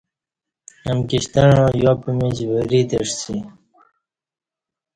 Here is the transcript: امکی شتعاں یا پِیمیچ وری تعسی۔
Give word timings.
امکی 0.89 1.17
شتعاں 1.23 1.65
یا 1.81 1.91
پِیمیچ 2.01 2.37
وری 2.49 2.81
تعسی۔ 2.89 3.35